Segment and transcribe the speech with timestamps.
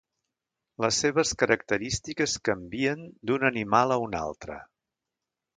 [0.85, 4.61] Les seves característiques canvien d'un animal a un altre.